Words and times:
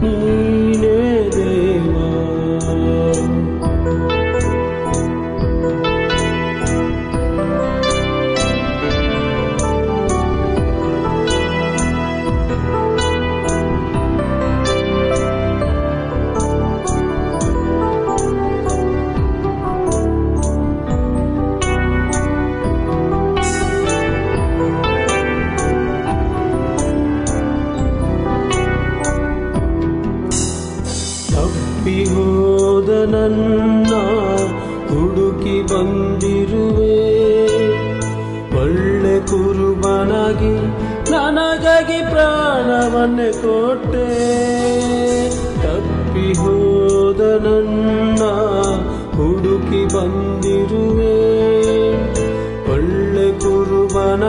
ದೈವ 0.00 0.17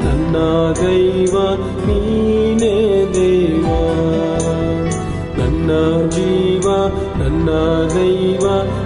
ನನ್ನ 0.05 0.37
ದೈವ 0.81 1.37
ನೀನೇ 1.87 2.77
ದೇವ. 3.15 3.67
ನನ್ನ 5.39 5.71
ಜೀವ 6.09 6.67
ನನ್ನ 7.19 7.49
ದೈವ 7.95 8.45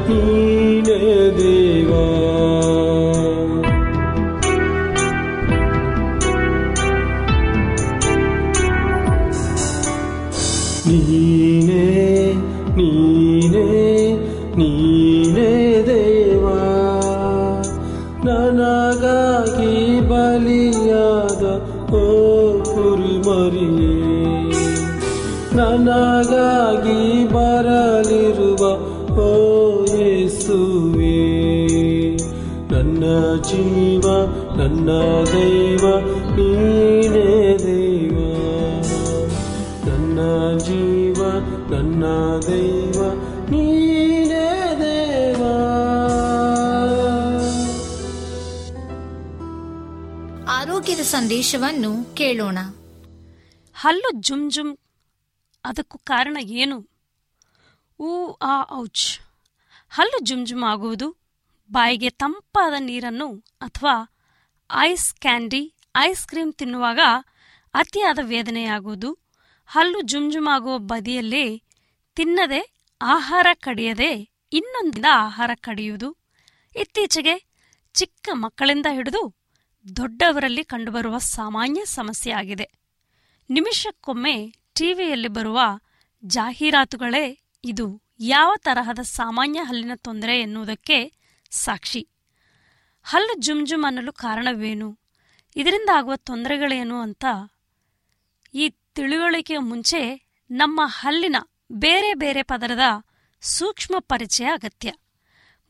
ನೀನೇ 0.08 0.51
ನನ್ನ 34.56 34.90
ದೈವ 35.32 36.00
ನೀನೇ 36.36 37.58
ದೈವ. 37.58 38.16
ನನ್ನ 39.88 40.18
ಜೀವ 40.58 41.22
ನನ್ನ 41.70 42.04
ದೈವ 42.46 43.12
ನೀನೇ 43.50 44.74
ದೇವ. 44.80 45.42
ಆರೋಗ್ಯದ 50.48 50.98
ಸಂದೇಶವನ್ನು 50.98 52.14
ಕೇಳೋಣ. 52.14 52.58
ಹಲ್ಲು 53.74 54.10
ಜುಮ್ 54.20 54.50
ಜುಮ್. 54.50 54.76
ಅದಕ್ಕೂ 55.64 56.00
ಕಾರಣ 56.04 56.36
ಏನು? 56.42 56.88
ಊ 58.00 58.32
ಆ 58.42 58.78
ಔಚ್. 58.78 59.20
ಹಲ್ಲು 59.90 60.18
ಜುಮ್ 60.24 60.46
ಜುಮ್ 60.46 60.64
ಆಗುವುದು 60.64 61.16
ಬಾಯಿಗೆ 61.72 62.10
ತಂಪಾದ 62.10 62.72
ನೀರನ್ನು 62.78 63.44
ಅಥವಾ 63.60 64.11
ಐಸ್ 64.74 65.14
ಕ್ಯಾಂಡಿ, 65.14 65.74
ಐಸ್ 65.96 66.26
ಕ್ರೀಮ್ 66.26 66.52
ತಿನ್ನುವಾಗ 66.52 66.98
ಅತಿಯಾದ 67.74 68.18
ವೇದನೆಯಾಗುವುದು. 68.22 69.18
ಹಲ್ಲು 69.66 70.00
ಜುಮ್ಜುಮಾಗುವ 70.00 70.78
ಜುಮ್ 70.78 70.88
ಬದಿಯಲ್ಲೇ 70.88 71.62
ತಿನ್ನದೆ 72.14 72.74
ಆಹಾರ 73.02 73.46
ಕಡಿಯದೆ 73.54 74.30
ಇನ್ನೊಂದಿನ 74.52 75.04
ಆಹಾರ 75.10 75.50
ಕಡಿಯುವುದು. 75.54 76.16
ಇತ್ತೀಚೆಗೆ 76.76 77.52
ಚಿಕ್ಕ 77.94 78.28
ಮಕ್ಕಳಿಂದ 78.32 78.86
ಹಿಡಿದು 78.90 79.42
ದೊಡ್ಡವರಲ್ಲಿ 79.96 80.64
ಕಂಡುಬರುವ 80.64 81.18
ಸಾಮಾನ್ಯ 81.18 81.84
ಸಮಸ್ಯೆಯಾಗಿದೆ 81.84 82.70
ನಿಮಿಷಕ್ಕೊಮ್ಮೆ 83.50 84.54
ಟಿವಿಯಲ್ಲಿ 84.74 85.28
ಬರುವ 85.28 85.60
ಜಾಹೀರಾತುಗಳೇ 86.24 87.40
ಇದು 87.64 88.02
ಯಾವ 88.20 88.52
ತರಹದ 88.58 88.98
ಸಾಮಾನ್ಯ 88.98 89.60
ಹಲ್ಲಿನ 89.60 89.90
ತೊಂದರೆ 89.94 90.40
ಎನ್ನುವುದಕ್ಕೆ 90.40 91.12
ಸಾಕ್ಷಿ. 91.50 92.08
ಹಲ್ಲು 93.02 93.34
ಜುಮ್ 93.34 93.66
ಜುಮ್ 93.66 93.84
ಅನ್ನಲು 93.84 94.12
ಕಾರಣವೇನು? 94.12 94.98
ಇದರಿಂದ 95.56 95.90
ಆಗುವ 95.94 96.16
ತೊಂದರೆಗಳೇನು 96.16 97.00
ಅಂತ 97.00 97.24
ಈ 98.54 98.68
ತಿಳುವಳಿಕೆಯ 98.68 99.58
ಮುಂಚೆ 99.58 100.22
ನಮ್ಮ 100.50 100.80
ಹಲ್ಲಿನ 100.84 101.36
ಬೇರೆ 101.72 102.14
ಬೇರೆ 102.14 102.42
ಪದರದ 102.42 102.80
ಸೂಕ್ಷ್ಮ 103.40 103.94
ಪರಿಚಯ 103.98 104.44
ಅಗತ್ಯ. 104.44 104.92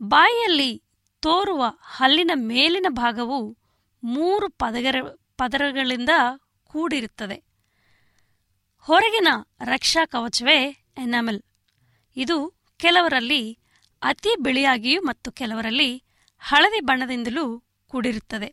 ಬಾಯಿಯಲ್ಲಿ 0.02 0.82
ತೋರುವ 1.20 1.64
ಹಲ್ಲಿನ 1.80 2.30
ಮೇಲಿನ 2.34 2.86
ಭಾಗವು 2.88 3.58
ಮೂರು 4.04 4.48
ಪದಗರ, 4.48 4.96
ಪದರಗಳಿಂದ 5.36 6.08
ಕೂಡಿರುತ್ತದೆ. 6.64 7.44
ಹೊರಗಿನ 8.78 9.28
ರಕ್ಷಾ 9.64 10.06
ಕವಚವೇ 10.06 10.64
ಎನಾಮೆಲ್. 10.98 11.42
ಇದು 12.16 12.54
ಕೆಲವರಲ್ಲಿ 12.76 13.58
ಅತಿ 14.02 14.36
ಬಿಳಿಯಾಗಿಯೂ 14.36 15.02
ಮತ್ತು 15.02 15.32
ಕೆಲವರಲ್ಲಿ 15.32 16.04
ಹಳದಿ 16.42 16.80
ಬಣ್ಣದಿಂದಲೂ 16.80 17.44
ಕೂಡಿರುತ್ತದೆ. 17.90 18.48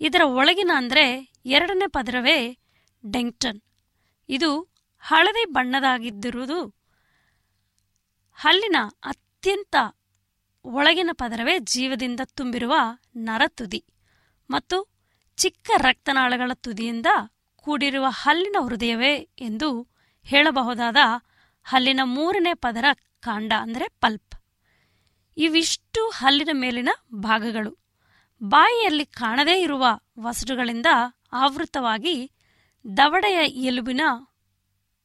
ಇದರ 0.00 0.22
ಒಳಗಿನ 0.24 0.70
ಅಂದರೆ 0.76 1.04
ಎರಡನೇ 1.46 1.86
ಪದರವೇ 1.86 2.36
ಡೆಂಗ್ಟನ್. 3.04 3.60
ಇದು 4.28 4.50
ಹಳದಿ 5.04 5.44
ಬಣ್ಣದಾಗಿದ್ದಿರುವುದು 5.44 6.58
ಹಲ್ಲಿನ 8.38 8.76
ಅತ್ಯಂತ 9.04 9.74
ಒಳಗಿನ 10.64 11.10
ಪದರವೇ 11.12 11.58
ಜೀವದಿಂದ 11.58 12.20
ತುಂಬಿರುವ 12.34 12.74
ನರತುದಿ 13.16 13.80
ಮತ್ತು 14.50 14.76
ಚಿಕ್ಕ 15.38 15.70
ರಕ್ತನಾಳಗಳ 15.76 16.50
ತುದಿಯಿಂದ 16.54 17.06
ಕೂಡಿರುವ 17.66 18.06
ಹಲ್ಲಿನ 18.08 18.56
ಹೃದಯವೇ 18.60 19.14
ಎಂದು 19.40 19.68
ಹೇಳಬಹುದಾದ 20.26 20.96
ಹಲ್ಲಿನ 21.66 22.00
ಮೂರನೇ 22.04 22.54
ಪದರ 22.54 22.86
ಕಾಂಡ 23.20 23.52
ಅಂದರೆ 23.60 23.86
ಪಲ್ಪ್. 24.00 24.34
ಇವಿಷ್ಟು 25.36 26.10
ಹಲ್ಲಿನ 26.10 26.48
ಮೇಲಿನ 26.52 26.88
ಭಾಗಗಳು. 27.14 27.78
ಬಾಯಿಯಲ್ಲಿ 28.42 29.06
ಕಾಣದೇ 29.06 29.62
ಇರುವ 29.62 29.86
ವಸಡುಗಳಿಂದ 30.20 30.86
ಆವೃತವಾಗಿ 31.32 32.32
ದವಡೆಯ 32.96 33.66
ಎಲುಬಿನ 33.66 34.00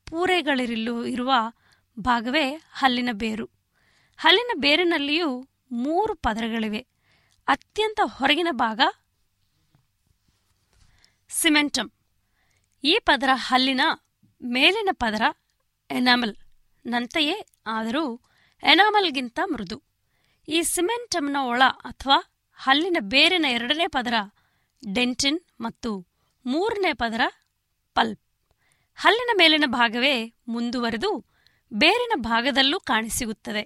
ಪೂರೆಗಳಿರಲು 0.05 1.05
ಇರುವ 1.05 1.33
ಭಾಗವೇ 1.99 2.51
ಹಲ್ಲಿನ 2.53 3.09
ಬೇರು. 3.11 3.45
ಹಲ್ಲಿನ 4.17 4.51
ಬೇರಿನಲ್ಲಿಯೂ 4.61 5.49
ಮೂರು 5.71 6.15
ಪದರಗಳಿವೆ. 6.15 6.87
ಅತ್ಯಂತ 7.47 7.99
ಹೊರಗಿನ 8.03 8.47
ಭಾಗ 8.51 8.81
ಸಿಮೆಂಟಮ್ 11.29 11.89
ಈ 12.83 12.99
ಪದರ 13.05 13.29
ಹಲ್ಲಿನ 13.33 13.81
ಮೇಲಿನ 14.43 14.89
ಪದರ 14.93 15.21
ಎನಾಮಲ್. 15.89 16.35
ನಂತೆಯೇ 16.85 17.47
ಆದರೂ 17.67 18.21
ಎನಾಮಲ್ಗಿಂತ 18.63 19.39
ಮೃದು. 19.45 19.86
ಈ 20.47 20.61
ಸಿಮೆಂಟಮ್ನ 20.63 21.37
ಒಳ 21.43 21.63
ಅಥವಾ 21.83 22.17
ಹಲ್ಲಿನ 22.59 22.97
ಬೇರಿನ 22.99 23.45
ಎರಡನೇ 23.49 23.87
ಪದರ 23.87 24.13
ಡೆಂಟಿನ್ 24.93 25.39
ಮತ್ತು 25.61 26.07
ಮೂರನೇ 26.45 26.93
ಪದರ 26.93 27.21
ಪಲ್ಪ್. 27.95 28.21
ಹಲ್ಲಿನ 28.95 29.29
ಮೇಲಿನ 29.33 29.63
ಭಾಗವೇ 29.67 30.15
ಮುಂದುವರೆದು 30.47 31.11
ಬೇರಿನ 31.73 32.11
ಭಾಗದಲ್ಲೂ 32.15 32.79
ಕಾಣಿಸಿಗುತ್ತದೆ. 32.79 33.63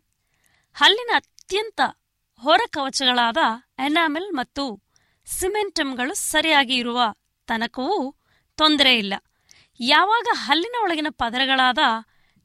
ಹಲ್ಲಿನ 0.74 1.12
ಅತ್ಯಂತ 1.16 1.82
ಹೊರ 2.42 2.62
ಕವಚಗಳಾದ 2.70 3.38
ಎನಾಮೆಲ್ 3.80 4.30
ಮತ್ತು 4.32 4.64
ಸಿಮೆಂಟಮ್ಗಳು 5.28 6.14
ಸರಿಯಾಗಿ 6.14 6.76
ಇರುವ 6.76 7.02
ತನಕವೂ 7.48 7.98
ತೊಂದರೆ 8.58 8.98
ಇಲ್ಲ. 8.98 9.14
ಯಾವಾಗ 9.80 10.28
ಹಲ್ಲಿನ 10.34 10.76
ಒಳಗಿನ 10.82 11.08
ಪದರಗಳಾದ 11.10 11.80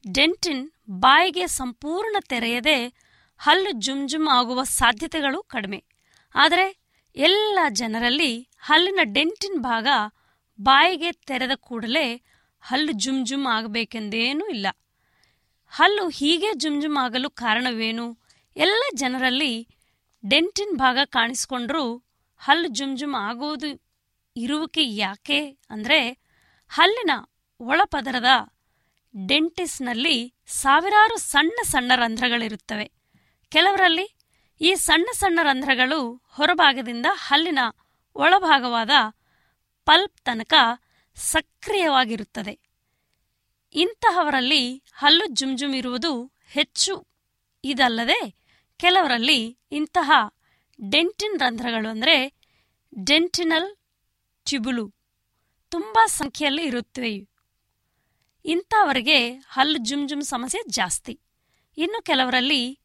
ಡೆಂಟಿನ್ 0.04 0.64
ಬಾಯಿಗೆ 0.90 1.46
ಸಂಪೂರ್ಣ 1.46 2.16
ತೆರೆಯದೆ 2.28 2.78
ಹಲ್ಲು 3.40 3.70
ಜುಮ್ 3.70 4.08
ಜುಮ್ 4.08 4.28
ಆಗುವ 4.28 4.62
ಸಾಧ್ಯತೆಗಳು 4.62 5.42
ಕಡಿಮೆ. 5.42 5.84
ಆದರೆ 6.34 6.80
ಎಲ್ಲ 7.16 7.58
ಜನರಲ್ಲಿ 7.70 8.48
ಹಲ್ಲಿನ 8.58 9.00
ಡೆಂಟಿನ್ 9.04 9.58
ಭಾಗ 9.58 9.86
ಬಾಯಿಗೆ 10.58 11.12
ತೆರೆದ 11.12 11.50
ಕೂಡಲೇ 11.56 12.22
ಹಲ್ಲು 12.60 12.92
ಜುಮ್ 12.92 13.26
ಜುಮ್ 13.26 13.46
ಆಗಬೇಕೆಂದೇನೂ 13.46 14.46
ಇಲ್ಲ. 14.46 14.66
ಹಲ್ಲು 15.68 16.08
ಹೀಗೆ 16.08 16.52
ಜುಮ್ 16.54 16.82
ಜುಮ್ 16.82 16.96
ಆಗಲು 16.96 17.30
ಕಾರಣವೇನು? 17.30 18.06
ಎಲ್ಲ 18.56 18.82
ಜನರಲ್ಲಿ 18.94 19.68
ಡೆಂಟಿನ್ 20.30 20.78
ಭಾಗ 20.78 20.98
ಕಾಣಿಸಿಕೊಂಡ್ರೂ 21.04 21.84
ಹಲ್ಲು 22.36 22.68
ಜುಮ್ 22.68 22.96
ಜುಮ್ 22.96 23.14
ಆಗುವುದು 23.14 23.68
ಇರುವಿಕೆ 24.36 24.82
ಯಾಕೆ 24.94 25.40
ಅಂದರೆ 25.70 26.00
ಹಲ್ಲಿನ 26.68 27.10
ಒಳಪದರದ 27.60 28.30
ಡೆಂಟಿಸ್ನಲ್ಲಿ 29.14 30.34
ಸಾವಿರಾರು 30.46 31.16
ಸಣ್ಣ 31.16 31.58
ಸಣ್ಣ 31.62 31.92
ರಂಧ್ರಗಳಿರುತ್ತವೆ. 31.94 32.95
ಕೆಲವರಲ್ಲಿ 33.50 34.16
ಈ 34.60 34.74
ಸಣ್ಣ 34.74 35.06
ಸಣ್ಣ 35.12 35.40
ರಂಧ್ರಗಳು 35.42 36.22
ಹೊರಭಾಗದಿಂದ 36.28 37.06
ಹಲ್ಲಿನ 37.12 37.58
ಒಳಭಾಗವಾದ 38.16 38.90
ಪಲ್ಪ್ 39.84 40.20
ತನಕ 40.20 40.54
ಸಕ್ರಿಯವಾಗಿರುತ್ತದೆ. 41.16 42.60
ಇಂತಹವರಲ್ಲಿ 43.74 44.82
ಹಲ್ಲು 44.92 45.26
ಜುಮ್ 45.26 45.58
ಜುಮ್ 45.58 45.74
ಇರುವುದು 45.74 46.32
ಹೆಚ್ಚು. 46.46 47.06
ಇದಲ್ಲದೆ 47.64 48.36
ಕೆಲವರಲ್ಲಿ 48.78 49.58
ಇಂತಹ 49.72 50.12
ಡೆಂಟಿನ್ 50.90 51.40
ರಂಧ್ರಗಳು 51.40 51.88
ಅಂದರೆ 51.88 52.32
ಡೆಂಟಿನಲ್ 53.04 53.76
ಚಿಬುಲು 54.44 54.94
ತುಂಬಾ 55.68 56.06
ಸಂಖ್ಯೆಯಲ್ಲಿ 56.06 56.62
ಇರುತ್ತವೆ. 56.62 57.28
ಇಂಥವರಿಗೆ 58.44 59.32
ಹಲ್ಲು 59.32 59.78
ಜುಮ್ 59.78 60.08
ಜುಮ್ 60.08 60.22
ಸಮಸ್ಯೆ 60.22 60.70
ಜಾಸ್ತಿ. 60.70 61.20
ಇನ್ನು 61.76 62.02
ಕೆಲವರಲ್ಲಿ 62.02 62.80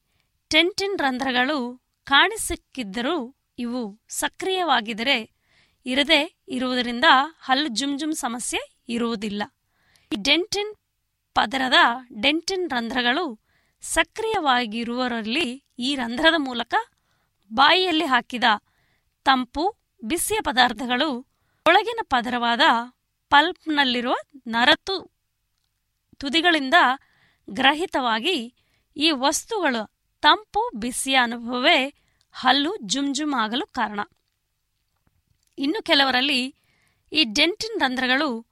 ಟೆಂಟಿನ್ 0.52 1.00
ರಂಧ್ರಗಳು 1.00 1.58
ಕಾಣಿಸಿಕ್ಕಿದ್ದರೂ 2.04 3.36
ಇವು 3.60 4.00
ಸಕ್ರಿಯವಾಗಿದ್ದರೆ 4.10 5.32
ಇರದೇ 5.86 6.44
ಇರುವುದರಿಂದ 6.48 7.06
ಹಲ್ಲು 7.40 7.68
ಜುಮ್ 7.68 8.00
ಜುಮ್ 8.00 8.14
ಸಮಸ್ಯೆ 8.14 8.60
ಇರುವುದಿಲ್ಲ. 8.90 9.44
ಈ 10.12 10.16
ಡೆಂಟಿನ್ 10.16 10.76
ಪದರದ 11.36 11.74
ಡೆಂಟಿನ್ 12.22 12.70
ರಂಧ್ರಗಳು 12.70 13.40
ಸಕ್ರಿಯವಾಗಿರುವರಲ್ಲಿ 13.82 15.64
ಈ 15.80 15.96
ರಂಧ್ರದ 15.96 16.34
ಮೂಲಕ 16.38 16.74
ಬಾಯಿಯಲ್ಲಿ 17.54 18.06
ಹಾಕಿದ 18.06 18.44
ತಂಪು, 19.26 19.78
ಬಿಸಿಯ 20.04 20.38
ಪದಾರ್ಥಗಳು, 20.42 21.10
ಒಳಗಿನ 21.66 22.00
ಪದರವಾದ 22.04 22.62
ಪಲ್ಪ್ನಲ್ಲಿರುವ 23.30 24.16
ನರತು 24.48 24.98
ತುದಿಗಳಿಂದ 26.18 26.74
ಗ್ರಹಿತವಾಗಿ 27.50 28.38
ಈ 28.98 29.12
ವಸ್ತುಗಳ 29.12 29.76
ತಂಪು 30.24 30.70
ಬಿಸಿಯ 30.76 31.16
ಅನುಭವವೇ 31.16 31.78
ಹಲ್ಲು 32.32 32.78
ಜುಮ್ 32.78 33.34
ಆಗಲು 33.34 33.66
ಕಾರಣ. 33.68 34.00
ಇನ್ನು 35.58 35.84
ಕೆಲವರಲ್ಲಿ 35.84 36.42
ಈ 37.12 37.24
ಡೆಂಟಿನ್ 37.24 37.82
ರಂಧ್ರಗಳು 37.82 38.48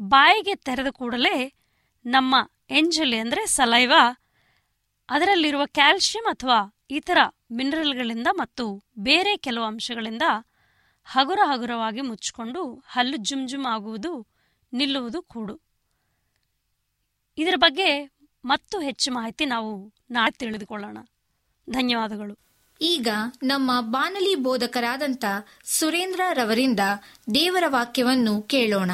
ಬಾಯಿಗೆ 0.00 0.54
ತೆರೆದ 0.54 0.86
ಕೂಡಲೇ 0.90 1.54
ನಮ್ಮ 2.06 2.34
ಎಂಜಲಿ 2.70 3.18
ಅಂದರೆ 3.18 3.46
ಸಲೈವ, 3.46 3.92
ಅದರಲ್ಲಿರುವ 5.08 5.62
ಕ್ಯಾಲ್ಸಿಯಂ 5.66 6.24
ಅಥವಾ 6.24 6.58
ಇತರ 6.90 7.18
ಮಿನರಲ್ಗಳಿಂದ 7.52 8.26
ಮತ್ತು 8.32 8.84
ಬೇರೆ 8.98 9.36
ಕೆಲವು 9.36 9.64
ಅಂಶಗಳಿಂದ 9.64 10.22
ಹಗುರ 11.04 11.40
ಹಗುರವಾಗಿ 11.44 12.00
ಮುಚ್ಚಿಕೊಂಡು 12.00 12.84
ಹಲ್ಲು 12.86 13.16
ಜುಮ್ 13.16 13.66
ಆಗುವುದು 13.66 14.12
ನಿಲ್ಲುವುದು 14.72 15.22
ಕೂಡು. 15.22 15.56
ಇದರ 17.38 17.54
ಬಗ್ಗೆ 17.56 17.90
ಮತ್ತು 18.44 18.80
ಹೆಚ್ಚು 18.80 19.12
ಮಾಹಿತಿ 19.12 19.44
ನಾವು 19.44 19.94
ನಾಳೆ 20.10 20.30
ತಿಳಿದುಕೊಳ್ಳೋಣ. 20.30 20.98
ಧನ್ಯವಾದಗಳು. 21.70 22.38
ಈಗ 22.80 23.08
ನಮ್ಮ 23.42 23.70
ಬಾನಲಿ 23.80 24.34
ಬೋಧಕರಾದಂಥ 24.34 25.24
ಸುರೇಂದ್ರ 25.64 26.20
ರವರಿಂದ 26.32 26.80
ದೇವರ 27.34 27.64
ವಾಕ್ಯವನ್ನು 27.66 28.42
ಕೇಳೋಣ. 28.42 28.90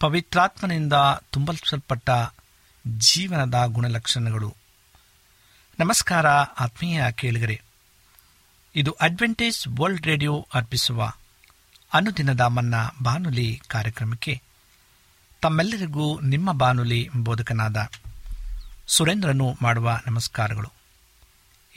ಪವಿತ್ರಾತ್ಮನಿಂದ 0.00 0.92
ತುಂಬಲ್ಪಟ್ಟ 1.30 2.10
ಜೀವನದ 2.98 3.64
ಗುಣಲಕ್ಷಣಗಳು. 3.66 4.56
ನಮಸ್ಕಾರ 5.78 6.26
ಆತ್ಮೀಯ 6.26 7.02
ಕೇಳಿಗರೆ. 7.12 7.62
ಇದು 8.76 8.92
ಅಡ್ವೆಂಟೇಜ್ 8.92 9.80
ವರ್ಲ್ಡ್ 9.80 10.06
ರೇಡಿಯೋ 10.06 10.46
ಅರ್ಪಿಸುವ 10.54 11.12
ಅನುದಿನದ 11.92 12.40
ಮನ್ನ 12.40 12.74
ಬಾನುಲಿ 13.02 13.60
ಕಾರ್ಯಕ್ರಮಕ್ಕೆ 13.68 14.42
ತಮ್ಮೆಲ್ಲರಿಗೂ 15.40 16.20
ನಿಮ್ಮ 16.20 16.52
ಬಾನುಲಿ 16.52 17.08
ಬೋಧಕನಾದ 17.16 17.88
ಸುರೇಂದ್ರನು 18.86 19.56
ಮಾಡುವ 19.62 20.00
ನಮಸ್ಕಾರಗಳು. 20.06 20.77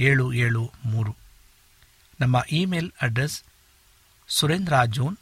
ಏಳು 0.00 0.32
ಏಳು 0.32 0.72
ಮೂರು. 0.84 1.16
ನಮ್ಮ 2.20 2.42
email 2.50 2.92
address 3.02 3.42
Surendra 4.28 4.84
John 4.84 5.16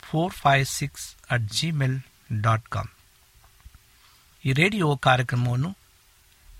four 0.00 0.32
five 0.32 0.66
six 0.66 1.14
at 1.30 1.42
Gmail 1.42 2.00
dot 2.40 2.68
com. 2.68 2.88
ಈ 4.44 4.52
ರೇಡಿಯೋ 4.52 4.96
ಕಾರ್ಯಕ್ರಮವನ್ನು 4.96 5.76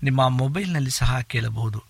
ನಿಮ್ಮ 0.03 0.29
ಮೊಬೈಲ್ನಲ್ಲಿ 0.29 0.91
ಸಹ 0.91 1.19
ಕೇಳಬಹುದು. 1.19 1.83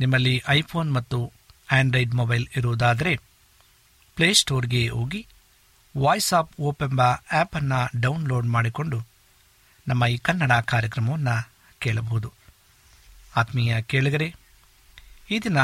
ನಿಮ್ಮಲ್ಲಿ 0.00 0.42
ಐಫೋನ್ 0.48 0.94
ಮತ್ತು 0.94 1.32
ಆಂಡ್ರಾಯ್ಡ್ 1.70 2.14
ಮೊಬೈಲ್ 2.14 2.46
ಇರುವುದಾದರೆ 2.56 3.16
ಪ್ಲೇಸ್ಟೋರ್ಗೆ 4.16 4.88
ಹೋಗಿ 4.88 5.26
ವಾಯ್ಸ್ 5.98 6.34
ಆಫ್ 6.34 6.60
ಓಪ್ 6.60 6.82
ಎಂಬ 6.82 7.00
ಆ್ಯಪನ್ನು 7.00 8.00
ಡೌನ್ಲೋಡ್ 8.00 8.46
ಮಾಡಿಕೊಂಡು 8.46 9.06
ನಮ್ಮ 9.88 10.06
ಈ 10.06 10.16
ಕನ್ನಡ 10.16 10.52
ಕಾರ್ಯಕ್ರಮವನ್ನು 10.52 11.50
ಕೇಳಬಹುದು. 11.78 12.32
ಆತ್ಮೀಯ 13.36 13.82
ಕೇಳಿಗರೆ 13.82 14.41
ಈ 15.32 15.38
ದಿನ 15.38 15.58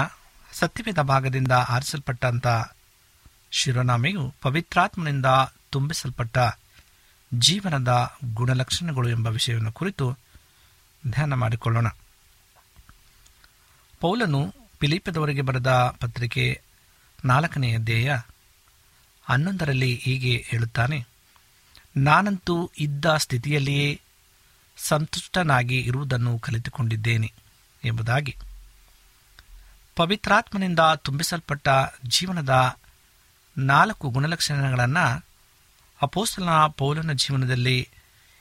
ಸತ್ಯವೇದ 0.52 0.98
ಭಾಗದಿಂದ 0.98 1.52
ಆರಿಸಲ್ಪಟ್ಟಂಥ 1.52 2.46
ಶಿರೋನಾಮೆಯು 3.50 4.34
ಪವಿತ್ರಾತ್ಮನಿಂದ 4.42 5.26
ತುಂಬಿಸಲ್ಪಟ್ಟ 5.70 6.38
ಜೀವನದ 7.34 8.16
ಗುಣಲಕ್ಷಣಗಳು 8.34 9.08
ಎಂಬ 9.08 9.26
ವಿಷಯವನ್ನು 9.26 9.72
ಕುರಿತು 9.72 10.18
ಧ್ಯಾನ 11.10 11.34
ಮಾಡಿಕೊಳ್ಳೋಣ. 11.34 11.88
ಪೌಲನು 14.00 14.54
ಪಿಲಿಪದವರಿಗೆ 14.78 15.40
ಬರೆದ 15.40 15.96
ಪತ್ರಿಕೆ 16.00 16.62
ನಾಲ್ಕನೆಯ 17.24 17.74
ಅಧ್ಯಾಯ 17.74 18.18
ಹನ್ನೊಂದರಲ್ಲಿ 19.22 19.94
ಹೀಗೆ 20.04 20.44
ಹೇಳುತ್ತಾನೆ, 20.48 21.06
ನಾನಂತೂ 21.96 22.70
ಇದ್ದ 22.78 23.16
ಸ್ಥಿತಿಯಲ್ಲಿಯೇ 23.16 24.00
ಸಂತುಷ್ಟನಾಗಿ 24.76 25.80
ಇರುವುದನ್ನು 25.80 26.38
ಕಲಿತುಕೊಂಡಿದ್ದೇನೆ 26.38 27.32
ಎಂಬುದಾಗಿ. 27.84 28.36
ಪವಿತ್ರಾತ್ಮನಿಂದ 29.98 30.78
ತುಂಬಿಸಲ್ಪಟ್ಟ 30.96 31.68
ಜೀವನದ 32.06 32.76
ನಾಲ್ಕು 33.58 34.10
ಗುಣಲಕ್ಷಣಗಳನ್ನು 34.10 35.26
ಅಪೋಸ್ತಲನ 36.02 36.66
ಪೌಲನ 36.66 37.12
ಜೀವನದಲ್ಲಿ 37.12 37.88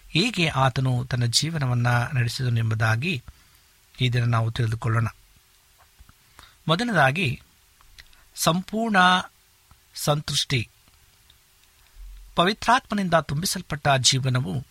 ಹೇಗೆ 0.09 0.47
ಆತನು 0.47 1.05
ತನ್ನ 1.05 1.25
ಜೀವನವನ್ನು 1.25 2.15
ನಡೆಸಿದನು 2.15 2.57
ಎಂಬುದಾಗಿ 2.57 3.23
ಈ 4.01 4.09
ನಾವು 4.09 4.51
ತಿಳಿದುಕೊಳ್ಳೋಣ. 4.51 5.07
ಮೊದಲನೇದಾಗಿ, 6.67 7.41
ಸಂಪೂರ್ಣ 8.35 8.95
ಸಂತೃಷ್ಟಿ. 9.95 10.69
ಪವಿತ್ರಾತ್ಮನಿಂದ 12.35 13.13
ತುಂಬಿಸಲ್ಪಟ್ಟ 13.13 13.87
ಜೀವನವು 13.97 14.65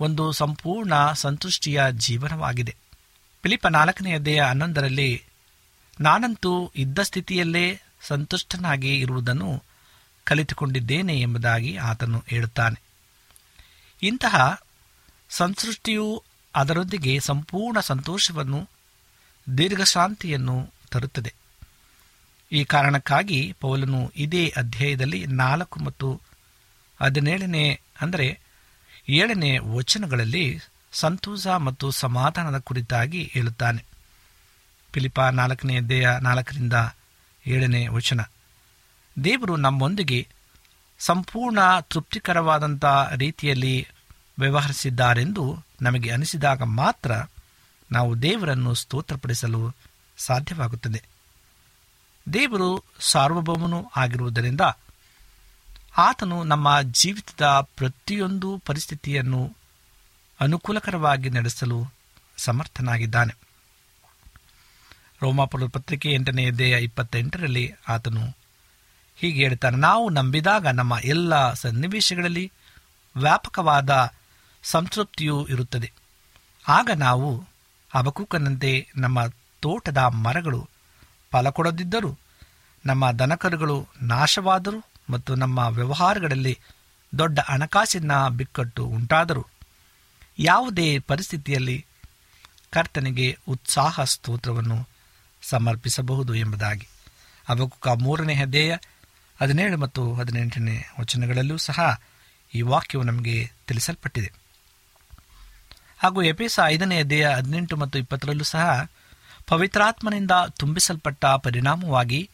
ಒಂದು 0.00 0.32
ಸಂಪೂರ್ಣ 0.32 1.12
ಸಂತುಷ್ಟಿಯ 1.12 1.82
ಜೀವನವಾಗಿದೆ. 1.90 2.76
ಫಿಲಿಪ 3.42 3.66
ನಾಲ್ಕನೇ 3.66 4.14
ಅಧ್ಯಾಯ 4.14 4.48
ಹನ್ನೊಂದರಲ್ಲಿ 4.48 5.29
ನಾನಂತೂ 6.00 6.72
ಇದ್ದ 6.76 6.98
ಸ್ಥಿತಿಯಲ್ಲೇ 6.98 7.80
ಸಂತುಷ್ಟನಾಗಿ 8.06 9.00
ಇರುವುದನ್ನು 9.00 9.62
ಕಲಿತುಕೊಂಡಿದ್ದೇನೆ 10.24 11.20
ಎಂಬುದಾಗಿ 11.20 11.76
ಆತನು 11.76 12.24
ಹೇಳುತ್ತಾನೆ. 12.26 12.82
ಇಂತಹ 14.02 14.62
ಸಂಸೃಷ್ಟಿಯು 15.30 16.24
ಅದರೊಂದಿಗೆ 16.54 17.20
ಸಂಪೂರ್ಣ 17.20 17.80
ಸಂತೋಷವನ್ನು, 17.80 18.68
ದೀರ್ಘಶಾಂತಿಯನ್ನು 19.58 20.72
ತರುತ್ತದೆ. 20.90 21.34
ಈ 22.52 22.64
ಕಾರಣಕ್ಕಾಗಿ 22.64 23.56
ಪೌಲನು 23.60 24.12
ಇದೇ 24.16 24.54
ಅಧ್ಯಾಯದಲ್ಲಿ 24.56 25.26
ನಾಲ್ಕು 25.26 25.80
ಮತ್ತು 25.80 26.20
ಹದಿನೇಳನೇ 27.02 27.80
ಅಂದರೆ 28.00 28.40
ಏಳನೇ 29.08 29.58
ವಚನಗಳಲ್ಲಿ 29.58 30.58
ಸಂತೋಷ 30.92 31.46
ಮತ್ತು 31.46 31.90
ಸಮಾಧಾನದ 31.90 32.58
ಕುರಿತಾಗಿ 32.58 33.30
ಹೇಳುತ್ತಾನೆ. 33.34 33.89
ಫಿಲಿಪ 34.92 35.20
ನಾಲ್ಕನೇ 35.20 35.76
ಅಧ್ಯಾಯ 35.76 36.18
ನಾಲ್ಕರಿಂದ 36.18 36.72
ಏಳನೇ 37.46 37.88
ವಚನ. 37.88 38.20
ದೇವರು 39.24 39.56
ನಮ್ಮೊಂದಿಗೆ 39.56 40.28
ಸಂಪೂರ್ಣ 40.98 41.58
ತೃಪ್ತಿಕರವಾದಂಥ 41.80 42.84
ರೀತಿಯಲ್ಲಿ 43.16 43.88
ವ್ಯವಹರಿಸಿದ್ದಾರೆಂದು 44.38 45.58
ನಮಗೆ 45.82 46.10
ಅನಿಸಿದಾಗ 46.10 46.62
ಮಾತ್ರ 46.62 47.12
ನಾವು 47.92 48.22
ದೇವರನ್ನು 48.22 48.74
ಸ್ತೋತ್ರಪಡಿಸಲು 48.74 49.74
ಸಾಧ್ಯವಾಗುತ್ತದೆ. 50.18 51.02
ದೇವರು 52.32 52.84
ಸಾರ್ವಭೌಮನೂ 53.00 53.90
ಆಗಿರುವುದರಿಂದ 53.96 54.60
ಆತನು 55.98 56.44
ನಮ್ಮ 56.44 56.82
ಜೀವಿತದ 56.82 57.44
ಪ್ರತಿಯೊಂದು 57.76 58.62
ಪರಿಸ್ಥಿತಿಯನ್ನು 58.66 59.56
ಅನುಕೂಲಕರವಾಗಿ 60.40 61.30
ನಡೆಸಲು 61.30 61.92
ಸಮರ್ಥನಾಗಿದ್ದಾನೆ. 62.36 63.49
ರೋಮಾಪುರ 65.22 65.66
ಪತ್ರಿಕೆ 65.72 66.08
ಎಂಟನೇ 66.12 66.44
ಅಧ್ಯಾಯ 66.46 66.84
ಇಪ್ಪತ್ತೆಂಟರಲ್ಲಿ 66.84 67.64
ಆತನು 67.88 68.24
ಹೀಗೆ 69.18 69.38
ಹೇಳ್ತಾನೆ, 69.44 69.76
ನಾವು 69.76 70.08
ನಂಬಿದಾಗ 70.08 70.66
ನಮ್ಮ 70.66 70.94
ಎಲ್ಲ 71.04 71.52
ಸನ್ನಿವೇಶಗಳಲ್ಲಿ 71.52 72.52
ವ್ಯಾಪಕವಾದ 73.16 73.90
ಸಂತೃಪ್ತಿಯೂ 74.62 75.46
ಇರುತ್ತದೆ. 75.46 75.92
ಆಗ 76.68 76.90
ನಾವು 76.96 77.28
ಅಬಕೂಕನಂತೆ 77.94 78.72
ನಮ್ಮ 78.96 79.18
ತೋಟದ 79.62 79.96
ಮರಗಳು 79.96 80.68
ಫಲ 81.32 81.50
ಕೊಡದಿದ್ದರೂ 81.50 82.18
ನಮ್ಮ 82.86 83.10
ದನಕರುಗಳು 83.10 83.76
ನಾಶವಾದರೂ 84.02 84.80
ಮತ್ತು 85.10 85.34
ನಮ್ಮ 85.34 85.58
ವ್ಯವಹಾರಗಳಲ್ಲಿ 85.58 86.54
ದೊಡ್ಡ 87.12 87.38
ಹಣಕಾಸಿನ 87.40 88.12
ಬಿಕ್ಕಟ್ಟು 88.28 88.82
ಉಂಟಾದರೂ, 88.86 89.44
ಯಾವುದೇ 90.38 90.98
ಪರಿಸ್ಥಿತಿಯಲ್ಲಿ 90.98 91.86
ಕರ್ತನಿಗೆ 92.72 93.38
ಉತ್ಸಾಹ 93.48 94.04
ಸ್ತೋತ್ರವನ್ನು 94.04 94.78
ಸಮರ್ಪಿಸಬಹುದು 95.42 96.34
ಎಂಬುದಾಗಿ. 96.34 96.88
ಅವಕುಕ 97.48 97.88
ಮೂರನೇ 97.88 98.34
ಅಧ್ಯಾಯ 98.34 98.76
ಹದಿನೇಳು 99.40 99.78
ಮತ್ತು 99.78 100.14
ಹದಿನೆಂಟನೇ 100.14 100.84
ವಚನಗಳಲ್ಲೂ 101.00 101.56
ಸಹ 101.56 102.00
ಈ 102.54 102.62
ವಾಕ್ಯವು 102.62 103.04
ನಮಗೆ 103.04 103.52
ತಿಳಿಸಲ್ಪಟ್ಟಿದೆ. 103.66 104.32
ಹಾಗೂ 106.02 106.22
ಎಪಿಸ 106.22 106.60
ಐದನೇ 106.66 106.98
ಅಧ್ಯಾಯ 106.98 107.34
ಹದಿನೆಂಟು 107.34 107.76
ಮತ್ತು 107.76 107.98
ಇಪ್ಪತ್ತರಲ್ಲೂ 107.98 108.44
ಸಹ 108.44 108.88
ಪವಿತ್ರಾತ್ಮನಿಂದ 109.46 110.30
ತುಂಬಿಸಲ್ಪಟ್ಟ 110.50 111.24
ಪರಿಣಾಮವಾಗಿ 111.24 112.30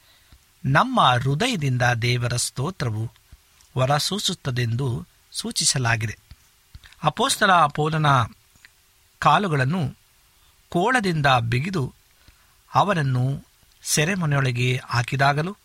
ನಮ್ಮ 0.64 1.00
ಹೃದಯದಿಂದ 1.00 1.82
ದೇವರ 2.02 2.36
ಸ್ತೋತ್ರವು 2.36 3.10
ಹೊರಸೂಸುತ್ತದೆಂದು 3.75 5.06
ಸೂಚಿಸಲಾಗಿದೆ. 5.32 6.18
ಅಪೋಸ್ತರ 7.02 7.50
ಪೋಲನ 7.66 8.06
ಕಾಲುಗಳನ್ನು 9.18 9.94
ಕೋಳದಿಂದ 10.68 11.26
ಬಿಗಿದು 11.26 11.94
ಅವನನ್ನು 12.76 13.45
ಸೆರೆಮನೆಯೊಳಗೆ 13.83 14.80
ಹಾಕಿದಾಗಲೂ 14.85 15.56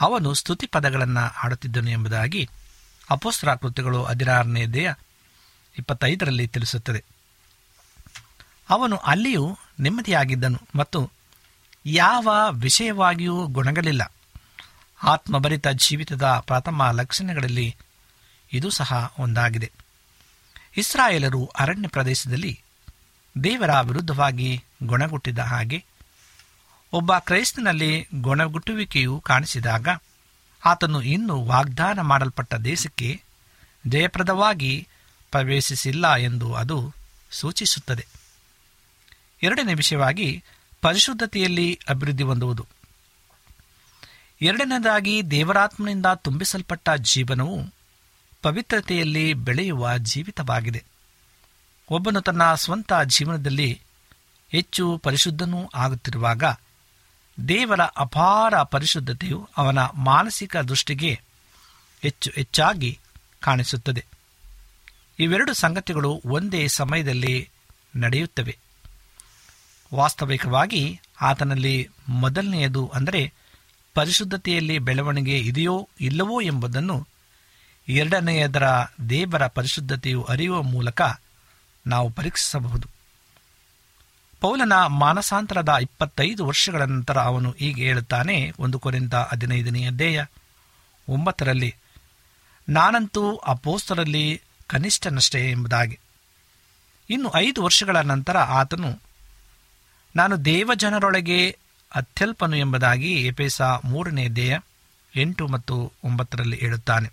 ಅವನು 0.00 0.34
ಸ್ತುತಿ 0.34 0.66
ಪದಗಳನ್ನು 0.66 1.20
ಆಡುತ್ತಿದ್ದನು 1.20 1.90
ಎಂಬುದಾಗಿ 1.90 2.48
ಅಪೋಸ್ತ್ರ 3.10 3.54
ಕೃತ್ಯಗಳು 3.54 4.04
ಹದಿನಾರನೇ 4.04 4.66
ದೇಹ 4.66 4.94
ಇಪ್ಪತ್ತೈದರಲ್ಲಿ 5.78 6.46
ತಿಳಿಸುತ್ತದೆ. 6.46 7.04
ಅವನು 8.70 8.96
ಅಲ್ಲಿಯೂ 8.96 9.58
ನೆಮ್ಮದಿಯಾಗಿದ್ದನು 9.80 10.58
ಮತ್ತು 10.74 11.10
ಯಾವ 11.86 12.28
ವಿಷಯವಾಗಿಯೂ 12.50 13.46
ಗುಣಗಲಿಲ್ಲ. 13.46 14.12
ಆತ್ಮಭರಿತ 15.02 15.68
ಜೀವಿತದ 15.68 16.22
ಪ್ರಥಮ 16.22 16.90
ಲಕ್ಷಣಗಳಲ್ಲಿ 16.90 17.76
ಇದು 18.52 18.70
ಸಹ 18.70 19.12
ಒಂದಾಗಿದೆ. 19.18 19.72
ಇಸ್ರಾಯೇಲರು 20.76 21.46
ಅರಣ್ಯ 21.46 21.88
ಪ್ರದೇಶದಲ್ಲಿ 21.88 22.62
ದೇವರ 23.44 23.80
ವಿರುದ್ಧವಾಗಿ 23.80 24.64
ಗುಣಗುಟ್ಟಿದ 24.82 25.38
ಹಾಗೆ 25.38 25.89
ಒಬ್ಬ 26.92 27.18
ಕ್ರೈಸ್ತನಲ್ಲಿ 27.18 28.08
ಗೊಣಗುಟ್ಟುವಿಕೆಯು 28.14 29.20
ಕಾಣಿಸಿದಾಗ 29.20 29.88
ಆತನು 30.64 31.02
ಇನ್ನೂ 31.02 31.44
ವಾಗ್ದಾನ 31.44 32.00
ಮಾಡಲ್ಪಟ್ಟ 32.00 32.54
ದೇಶಕ್ಕೆ 32.54 33.22
ಜಯಪ್ರದವಾಗಿ 33.86 34.88
ಪ್ರವೇಶಿಸಿಲ್ಲ 35.30 36.16
ಎಂದು 36.16 36.54
ಅದು 36.54 36.94
ಸೂಚಿಸುತ್ತದೆ. 37.30 38.06
ಎರಡನೇ 39.42 39.74
ವಿಷಯವಾಗಿ 39.74 40.44
ಪರಿಶುದ್ಧತೆಯಲ್ಲಿ 40.80 41.80
ಅಭಿವೃದ್ಧಿ 41.88 42.22
ಹೊಂದುವುದು. 42.22 42.66
ಎರಡನೇದಾಗಿ 44.42 45.30
ದೇವರಾತ್ಮನಿಂದ 45.30 46.06
ತುಂಬಿಸಲ್ಪಟ್ಟ 46.14 46.90
ಜೀವನವು 46.90 47.66
ಪವಿತ್ರತೆಯಲ್ಲಿ 48.42 49.34
ಬೆಳೆಯುವ 49.34 49.98
ಜೀವಿತವಾಗಿದೆ. 49.98 50.84
ಒಬ್ಬನು 51.90 52.20
ತನ್ನ 52.20 52.54
ಸ್ವಂತ 52.54 52.92
ಜೀವನದಲ್ಲಿ 53.06 53.80
ಹೆಚ್ಚು 54.50 54.98
ಪರಿಶುದ್ಧನೂ 54.98 55.70
ಆಗುತ್ತಿರುವಾಗ 55.74 56.44
ದೇವರ 57.48 57.80
ಅಪಾರ 57.80 58.62
ಪರಿಶುದ್ಧತೆಯು 58.62 59.48
ಅವನ 59.56 59.78
ಮಾನಸಿಕ 59.78 60.56
ದೃಷ್ಟಿಗೆ 60.56 61.20
ಹೆಚ್ಚು 62.02 62.30
ಹೆಚ್ಚಾಗಿ 62.30 62.98
ಕಾಣಿಸುತ್ತದೆ. 63.40 64.06
ಇವೆರಡು 65.18 65.54
ಸಂಗತಿಗಳು 65.54 66.22
ಒಂದೇ 66.26 66.68
ಸಮಯದಲ್ಲಿ 66.68 67.50
ನಡೆಯುತ್ತವೆ. 67.96 68.58
ವಾಸ್ತವಿಕವಾಗಿ 69.94 71.00
ಆತನಲ್ಲಿ 71.20 71.88
ಮೊದಲನೆಯದು 72.08 72.90
ಅಂದರೆ 72.94 73.32
ಪರಿಶುದ್ಧತೆಯಲ್ಲಿ 73.94 74.78
ಬೆಳವಣಿಗೆ 74.78 75.38
ಇದೆಯೋ 75.38 75.88
ಇಲ್ಲವೋ 76.00 76.40
ಎಂಬುದನ್ನು 76.40 77.08
ಎರಡನೆಯದರ 77.88 78.64
ದೇವರ 79.10 79.46
ಪರಿಶುದ್ಧತೆಯು 79.46 80.22
ಅರಿಯುವ 80.22 80.62
ಮೂಲಕ 80.62 81.02
ನಾವು 81.86 82.10
ಪರೀಕ್ಷಿಸಬಹುದು. 82.10 82.99
ಪೌಲನ 84.40 84.86
ಮಾನಸಾಂತರದ 84.86 85.74
ಇಪ್ಪತ್ತೈದು 85.80 86.46
ವರ್ಷಗಳ 86.46 86.82
ನಂತರ 86.82 87.18
ಅವನು 87.18 87.54
ಹೀಗೆ 87.58 87.82
ಹೇಳುತ್ತಾನೆ, 87.82 88.52
ಒಂದು 88.58 88.78
ಕೊರಿಂದ 88.78 89.14
ಹದಿನೈದನೆಯ 89.14 89.86
ಅಧ್ಯಾಯ 89.86 90.24
ಒಂಬತ್ತರಲ್ಲಿ, 91.08 91.74
ನಾನಂತೂ 92.68 93.36
ಅಪೋಸ್ತರಲ್ಲಿ 93.36 94.42
ಕನಿಷ್ಠನಷ್ಟೇ 94.66 95.50
ಎಂಬುದಾಗಿ. 95.50 95.98
ಇನ್ನು 97.10 97.32
ಐದು 97.36 97.62
ವರ್ಷಗಳ 97.62 97.96
ನಂತರ 97.96 98.38
ಆತನು, 98.38 98.98
ನಾನು 100.16 100.44
ದೇವಜನರೊಳಗೆ 100.44 101.58
ಅತ್ಯಲ್ಪನು 101.94 102.56
ಎಂಬುದಾಗಿ 102.56 103.26
ಎಪೇಸ 103.26 103.62
ಮೂರನೇ 103.62 104.28
ದೇಹ 104.28 104.58
ಎಂಟು 105.16 105.48
ಮತ್ತು 105.48 105.92
ಒಂಬತ್ತರಲ್ಲಿ 106.04 106.56
ಹೇಳುತ್ತಾನೆ. 106.56 107.12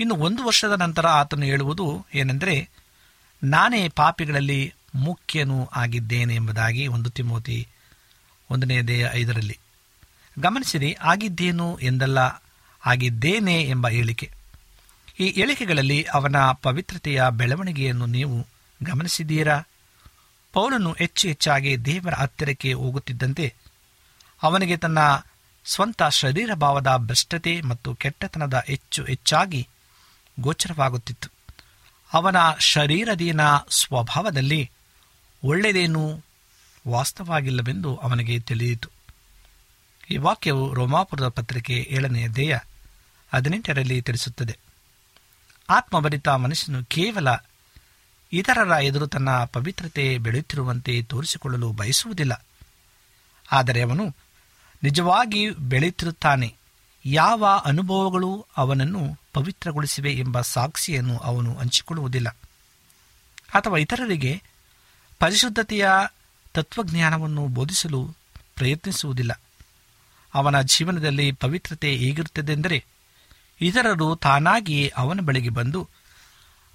ಇನ್ನು 0.00 0.14
ಒಂದು 0.14 0.44
ವರ್ಷದ 0.44 0.72
ನಂತರ 0.72 1.06
ಆತನು 1.06 1.44
ಹೇಳುವುದು 1.44 2.06
ಏನೆಂದರೆ, 2.14 2.70
ನಾನೇ 3.44 3.88
ಪಾಪಿಗಳಲ್ಲಿ 3.88 4.74
ಮುಖ್ಯನೂ 4.94 5.70
ಆಗಿದ್ದೇನೆ 5.76 6.34
ಎಂಬುದಾಗಿ 6.34 6.86
ಒಂದು 6.86 7.10
ತಿಮೋತಿ 7.10 7.68
ಒಂದನೇ 8.50 8.82
ದೇಹ 8.82 9.06
ಐದರಲ್ಲಿ. 9.14 9.58
ಗಮನಿಸಿರಿ, 10.38 10.96
ಆಗಿದ್ದೇನು 11.00 11.78
ಎಂದಲ್ಲ, 11.82 12.18
ಆಗಿದ್ದೇನೆ 12.86 13.62
ಎಂಬ 13.62 13.88
ಹೇಳಿಕೆ. 13.88 14.30
ಈ 15.20 15.30
ಹೇಳಿಕೆಗಳಲ್ಲಿ 15.30 16.02
ಅವನ 16.02 16.36
ಪವಿತ್ರತೆಯ 16.62 17.22
ಬೆಳವಣಿಗೆಯನ್ನು 17.30 18.06
ನೀವು 18.06 18.46
ಗಮನಿಸಿದ್ದೀರಾ? 18.82 19.62
ಪೌಲನು 20.52 20.92
ಹೆಚ್ಚು 20.92 21.28
ಹೆಚ್ಚಾಗಿ 21.28 21.84
ದೇವರ 21.84 22.14
ಹತ್ತಿರಕ್ಕೆ 22.14 22.72
ಹೋಗುತ್ತಿದ್ದಂತೆ 22.72 23.54
ಅವನಿಗೆ 24.42 24.76
ತನ್ನ 24.76 24.98
ಸ್ವಂತ 25.64 26.02
ಶರೀರ 26.02 26.54
ಭಾವದ 26.54 26.96
ಭ್ರಷ್ಟತೆ 26.96 27.60
ಮತ್ತು 27.60 27.94
ಕೆಟ್ಟತನದ 27.94 28.62
ಹೆಚ್ಚು 28.66 29.04
ಹೆಚ್ಚಾಗಿ 29.04 29.68
ಗೋಚರವಾಗುತ್ತಿತ್ತು. 30.40 31.28
ಅವನ 32.12 32.36
ಶರೀರದೀನ 32.58 33.40
ಸ್ವಭಾವದಲ್ಲಿ 33.70 34.70
ಒಳ್ಳೆಯದೇನೂ 35.44 36.20
ವಾಸ್ತವಾಗಿಲ್ಲವೆಂದು 36.88 37.96
ಅವನಿಗೆ 37.96 38.40
ತಿಳಿಯಿತು. 38.40 38.88
ಈ 40.10 40.16
ವಾಕ್ಯವು 40.16 40.74
ರೋಮಾಪುರದ 40.74 41.28
ಪತ್ರಿಕೆ 41.28 41.88
ಏಳನೆಯ 41.90 42.28
ದೇಹ 42.28 42.58
ಹದಿನೆಂಟರಲ್ಲಿ 43.34 44.02
ತಿಳಿಸುತ್ತದೆ. 44.02 44.58
ಆತ್ಮಭರಿತ 45.70 46.28
ಮನುಷ್ಯನು 46.28 46.84
ಕೇವಲ 46.84 47.28
ಇತರರ 48.32 48.70
ಎದುರು 48.82 49.06
ತನ್ನ 49.06 49.44
ಪವಿತ್ರತೆ 49.44 50.18
ಬೆಳೆಯುತ್ತಿರುವಂತೆ 50.18 51.02
ತೋರಿಸಿಕೊಳ್ಳಲು 51.02 51.72
ಬಯಸುವುದಿಲ್ಲ. 51.72 52.46
ಆದರೆ 53.52 53.82
ಅವನು 53.82 54.16
ನಿಜವಾಗಿ 54.82 55.50
ಬೆಳೆಯುತ್ತಿರುತ್ತಾನೆ. 55.50 56.54
ಯಾವ 57.04 57.46
ಅನುಭವಗಳು 57.64 58.46
ಅವನನ್ನು 58.56 59.18
ಪವಿತ್ರಗೊಳಿಸಿವೆ 59.32 60.12
ಎಂಬ 60.12 60.40
ಸಾಕ್ಷಿಯನ್ನು 60.40 61.18
ಅವನು 61.18 61.54
ಹಂಚಿಕೊಳ್ಳುವುದಿಲ್ಲ. 61.54 62.28
ಅಥವಾ 63.48 63.78
ಇತರರಿಗೆ 63.78 64.42
ಪರಿಶುದ್ಧತೆಯ 65.22 65.88
ತತ್ವಜ್ಞಾನವನ್ನು 66.54 67.46
ಬೋಧಿಸಲು 67.46 68.14
ಪ್ರಯತ್ನಿಸುವುದಿಲ್ಲ. 68.56 69.40
ಅವನ 70.34 70.60
ಜೀವನದಲ್ಲಿ 70.60 71.32
ಪವಿತ್ರತೆ 71.32 71.96
ಹೇಗಿರುತ್ತದೆಂದರೆ 71.96 72.84
ಇತರರು 73.60 74.16
ತಾನಾಗಿಯೇ 74.16 74.92
ಅವನ 74.96 75.20
ಬಳಿಗೆ 75.20 75.48
ಬಂದು 75.48 75.88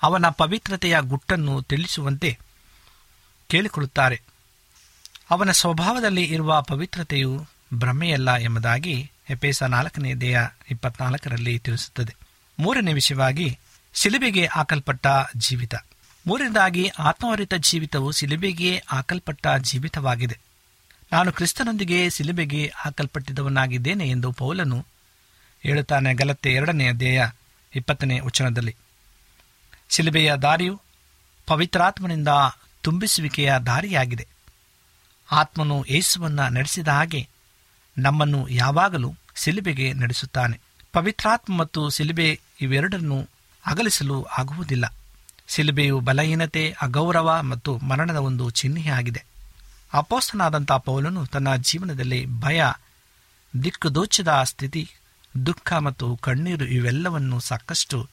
ಅವನ 0.02 0.30
ಪವಿತ್ರತೆಯ 0.30 0.98
ಗುಟ್ಟನ್ನು 1.00 1.62
ತಿಳಿಸುವಂತೆ 1.62 2.40
ಕೇಳಿಕೊಳ್ಳುತ್ತಾರೆ. 3.50 4.22
ಅವನ 5.30 5.52
ಸ್ವಭಾವದಲ್ಲಿ 5.52 6.24
ಇರುವ 6.24 6.62
ಪವಿತ್ರತೆಯು 6.62 7.48
ಭ್ರಮೆಯಲ್ಲ 7.74 8.36
ಎಂಬುದಾಗಿ 8.36 9.12
ಎಪೇಸ 9.30 9.64
ನಾಲ್ಕನೇ 9.64 10.14
ದೇಹ 10.14 10.40
ಇಪ್ಪತ್ನಾಲ್ಕರಲ್ಲಿ 10.72 11.60
ತಿಳಿಸುತ್ತದೆ. 11.60 12.16
ಮೂರನೇ 12.60 12.94
ವಿಷಯವಾಗಿ, 12.94 13.60
ಶಿಲುಬೆಗೆ 13.94 14.46
ಹಾಕಲ್ಪಟ್ಟ 14.46 15.08
ಜೀವಿತ. 15.38 15.76
ಮೂರನೇದಾಗಿ 16.28 16.92
ಆತ್ಮವರಿತ 17.00 17.54
ಜೀವಿತವು 17.54 18.12
ಸಿಲುಬೆಗೆ 18.12 18.84
ಹಾಕಲ್ಪಟ್ಟ 18.88 19.48
ಜೀವಿತವಾಗಿದೆ. 19.62 20.40
ನಾನು 21.12 21.32
ಕ್ರಿಸ್ತನೊಂದಿಗೆ 21.32 22.10
ಸಿಲುಬೆಗೆ 22.10 22.72
ಹಾಕಲ್ಪಟ್ಟಿದ್ದವನಾಗಿದ್ದೇನೆ 22.76 24.10
ಎಂದು 24.10 24.32
ಪೌಲನು 24.32 24.86
ಹೇಳುತ್ತಾನೆ 25.64 26.14
ಗಲತ್ತೆ 26.14 26.54
ಎರಡನೇ 26.54 26.88
ಅಧ್ಯಾಯ 26.88 27.30
ಇಪ್ಪತ್ತನೇ 27.76 28.20
ವಚನದಲ್ಲಿ. 28.20 28.76
ಸಿಲುಬೆಯ 29.90 30.36
ದಾರಿಯು 30.36 30.82
ಪವಿತ್ರಾತ್ಮನಿಂದ 31.46 32.28
ತುಂಬಿಸುವಿಕೆಯ 32.82 33.54
ದಾರಿಯಾಗಿದೆ. 33.66 34.28
ಆತ್ಮನು 35.32 35.86
ಯೇಸುವನ್ನ 35.90 36.48
ನಡೆಸಿದ 36.48 36.88
ಹಾಗೆ 36.88 37.28
ನಮ್ಮನ್ನು 37.98 38.50
ಯಾವಾಗಲೂ 38.50 39.16
ಸಿಲುಬೆಗೆ 39.36 39.94
ನಡೆಸುತ್ತಾನೆ. 39.94 40.60
ಪವಿತ್ರಾತ್ಮ 40.94 41.56
ಮತ್ತು 41.56 41.90
ಸಿಲುಬೆ 41.90 42.40
ಇವೆರಡನ್ನು 42.62 43.30
ಅಗಲಿಸಲು 43.66 44.24
ಆಗುವುದಿಲ್ಲ. 44.24 44.97
ಸಿಲುಬೆಯು 45.48 46.00
ಬಲಹೀನತೆ, 46.00 46.76
ಅಗೌರವ 46.82 47.42
ಮತ್ತು 47.42 47.78
ಮರಣದ 47.78 48.16
ಒಂದು 48.16 48.50
ಚಿಹ್ನೆಯಾಗಿದೆ 48.50 49.26
ಅಪೋಸ್ತನಾದಂಥ 49.94 50.72
ಪೌಲನು 50.72 51.26
ತನ್ನ 51.26 51.56
ಜೀವನದಲ್ಲಿ 51.56 52.26
ಭಯ, 52.26 52.64
ದಿಕ್ಕುದೋಚದ 53.64 54.44
ಸ್ಥಿತಿ, 54.44 54.90
ದುಃಖ 55.46 55.74
ಮತ್ತು 55.74 56.16
ಕಣ್ಣೀರು 56.16 56.66
ಇವೆಲ್ಲವನ್ನು 56.66 57.40
ಸಾಕಷ್ಟು 57.40 58.10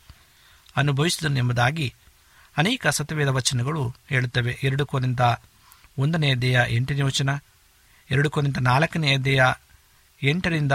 ಅನುಭವಿಸಿದನು 0.76 1.38
ಎಂಬುದಾಗಿ 1.38 1.94
ಅನೇಕ 2.56 2.86
ಸತ್ಯವೇದ 2.86 3.28
ವಚನಗಳು 3.28 3.94
ಹೇಳುತ್ತವೆ. 4.08 4.58
ಎರಡು 4.62 4.86
ಕೋನಿಂದ 4.86 5.20
ಒಂದನೇ 5.98 6.34
ದೇಹ 6.34 6.60
ಎಂಟನೇ 6.68 7.02
ವಚನ, 7.02 7.30
ಎರಡು 8.10 8.30
ಕೋನಿಂದ 8.30 8.56
ನಾಲ್ಕನೇ 8.60 9.18
ದೇಹ 9.18 9.42
ಎಂಟರಿಂದ 10.22 10.72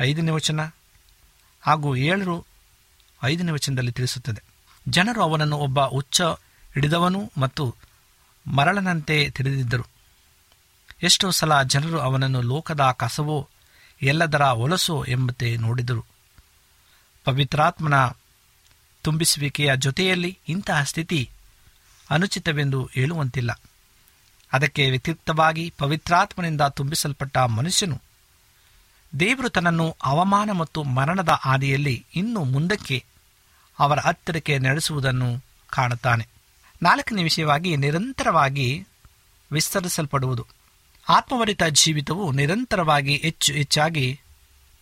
ಐದನೇ 0.00 0.30
ವಚನ 0.30 0.70
ಹಾಗೂ 1.60 1.96
ಏಳರು 1.96 2.44
ಐದನೇ 3.24 3.52
ವಚನದಲ್ಲಿ 3.52 3.92
ತಿಳಿಸುತ್ತದೆ. 3.92 4.47
ಜನರು 4.90 5.22
ಅವನನ್ನು 5.22 5.56
ಒಬ್ಬ 5.56 5.80
ಉಚ್ಚ 5.80 6.20
ಹಿಡಿದವನು 6.74 7.32
ಮತ್ತು 7.38 7.74
ಮರಳನಂತೆ 8.46 9.30
ತಿಳಿದಿದ್ದರು. 9.30 9.86
ಎಷ್ಟೋ 11.02 11.30
ಸಲ 11.30 11.62
ಜನರು 11.62 12.00
ಅವನನ್ನು 12.00 12.42
ಲೋಕದ 12.42 12.94
ಕಸವೋ, 12.96 13.48
ಎಲ್ಲದರ 14.02 14.40
ಒಲಸೋ 14.40 15.04
ಎಂಬಂತೆ 15.04 15.56
ನೋಡಿದರು. 15.56 16.04
ಪವಿತ್ರಾತ್ಮನ 17.24 18.10
ತುಂಬಿಸುವಿಕೆಯ 19.02 19.76
ಜೊತೆಯಲ್ಲಿ 19.76 20.38
ಇಂತಹ 20.48 20.82
ಸ್ಥಿತಿ 20.82 21.30
ಅನುಚಿತವೆಂದು 22.10 22.90
ಹೇಳುವಂತಿಲ್ಲ. 22.92 23.60
ಅದಕ್ಕೆ 24.52 24.90
ವ್ಯತಿರಿಕ್ತವಾಗಿ 24.90 25.74
ಪವಿತ್ರಾತ್ಮನಿಂದ 25.78 26.60
ತುಂಬಿಸಲ್ಪಟ್ಟ 26.60 27.38
ಮನುಷ್ಯನು 27.38 28.00
ದೇವರು 29.20 29.48
ತನ್ನನ್ನು 29.48 29.96
ಅವಮಾನ 30.04 30.50
ಮತ್ತು 30.50 30.82
ಮರಣದ 30.82 31.28
ಹಾದಿಯಲ್ಲಿ 31.28 32.06
ಇನ್ನು 32.14 32.44
ಮುಂದಕ್ಕೆ 32.44 33.04
ಅವರ 33.78 33.98
ಹತ್ತಿರಕ್ಕೆ 34.00 34.58
ನಡೆಸುವುದನ್ನು 34.58 35.44
ಕಾಣುತ್ತಾನೆ. 35.70 36.28
ನಾಲ್ಕನೇ 36.82 37.22
ವಿಷಯವಾಗಿ 37.22 37.76
ನಿರಂತರವಾಗಿ 37.76 38.86
ವಿಸ್ತರಿಸಲ್ಪಡುವುದು. 39.52 40.46
ಆತ್ಮವರಿತ 41.08 41.62
ಜೀವಿತವು 41.62 42.32
ನಿರಂತರವಾಗಿ 42.32 43.16
ಹೆಚ್ಚು 43.16 43.52
ಹೆಚ್ಚಾಗಿ 43.52 44.20